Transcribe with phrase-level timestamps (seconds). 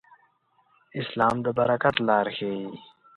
[1.01, 2.67] اسلام د برکت لار ښيي.